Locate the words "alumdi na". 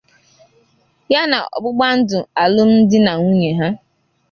2.41-3.11